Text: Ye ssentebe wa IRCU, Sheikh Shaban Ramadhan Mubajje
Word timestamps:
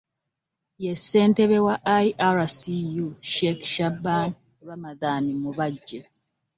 Ye 0.83 0.93
ssentebe 0.99 1.57
wa 1.67 1.75
IRCU, 2.05 3.05
Sheikh 3.31 3.63
Shaban 3.73 4.31
Ramadhan 4.67 5.23
Mubajje 5.41 5.99